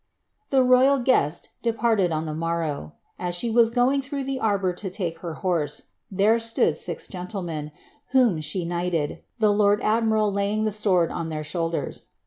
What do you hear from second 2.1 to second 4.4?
on the morrow. As she was going throtijh the